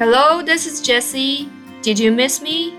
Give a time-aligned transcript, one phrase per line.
[0.00, 1.48] Hello, this is Jessie.
[1.82, 2.72] Did you miss me?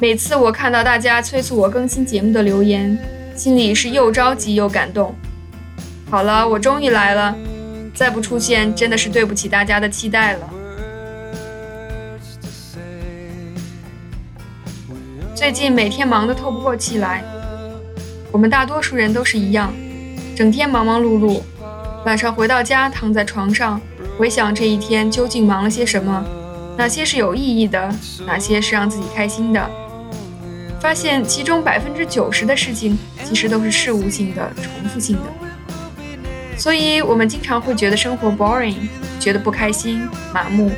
[0.00, 2.98] 每次我看到大家催促我更新节目的留言，
[3.36, 5.14] 心里是又着急又感动。
[6.10, 7.32] 好了，我终于来了，
[7.94, 10.50] 再不出现真的是对不起大家的期待了。
[15.32, 17.22] 最近每天忙得透不过气来，
[18.32, 19.72] 我们大多数人都是一样，
[20.34, 21.42] 整天忙忙碌碌，
[22.06, 23.78] 晚上回到家躺在床上，
[24.18, 26.24] 回想这一天究竟忙了些什么，
[26.76, 27.94] 哪些是有意义的，
[28.26, 29.70] 哪些是让自己开心的。
[30.80, 38.74] 发现其中百分之九十的事情其实都是事务性的、重复性的，所以我们经常会觉得生活 boring，
[39.20, 40.72] 觉得不开心、麻木。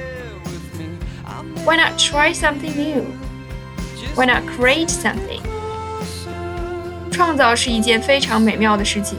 [1.65, 3.05] Why not try something new?
[4.17, 5.41] Why not create something?
[7.11, 9.19] 创造是一件非常美妙的事情。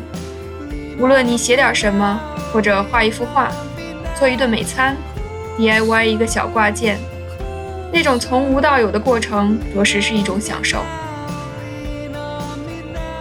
[0.97, 2.19] 无论你写点什么，
[2.53, 3.51] 或者画一幅画，
[4.17, 4.95] 做一顿美餐
[5.59, 6.97] ，DIY 一个小挂件。
[7.91, 10.79] 那种从无到有的过程，着实是一种享受。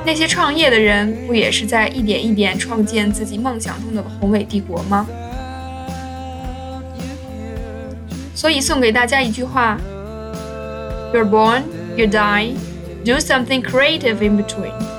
[0.06, 5.06] 那些创业的人，不也是在一点一点创建自己梦想中的宏伟帝国吗？
[8.34, 9.78] 所以送给大家一句话
[11.12, 11.62] ：You're born,
[11.96, 12.52] you die,
[13.04, 14.93] do something creative in between。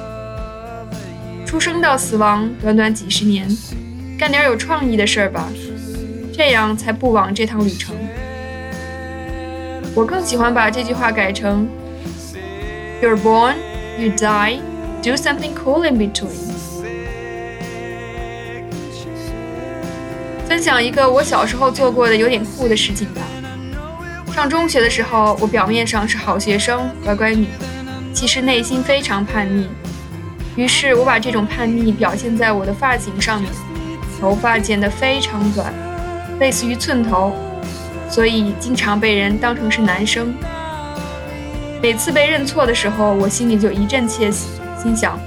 [1.45, 3.47] 出生到死亡，短短几十年，
[4.17, 5.47] 干点有创意的事儿吧，
[6.33, 7.95] 这样才不枉这趟旅程。
[9.93, 11.67] 我更喜欢把这句话改成
[13.01, 13.55] ：You're born,
[13.97, 14.59] you die,
[15.01, 16.53] do something cool in between。
[20.47, 23.21] 分享一个我小时候做过的有点酷的事情吧。
[24.33, 27.47] 上中学的时候，我表面上是好学生、乖乖女，
[28.13, 29.67] 其实内心非常叛逆。
[30.55, 33.51] 于是我把这种叛逆表现在我的发型上面，
[34.19, 35.73] 头发剪得非常短，
[36.39, 37.33] 类似于寸头。
[38.09, 40.33] 所以经常被人当成是男生。
[41.81, 44.47] 每次被认错的时候，我心里就一阵窃喜，
[44.81, 45.19] 心想：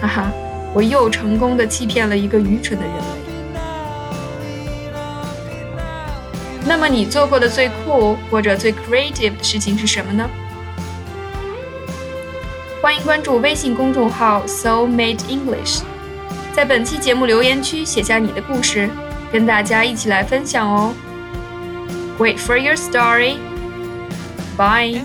[0.00, 0.32] 哈哈，
[0.72, 3.02] 我又成功的欺骗了一个愚蠢的人类。
[6.66, 10.30] 那么你做过的最酷或者最 creative 的事情是什么呢？
[12.82, 15.82] 欢迎关注微信公众号 Soul Made English，
[16.54, 18.88] 在本期节目留言区写下你的故事，
[19.30, 20.94] 跟大家一起来分享哦。
[22.18, 23.36] Wait for your story.
[24.56, 25.04] Bye.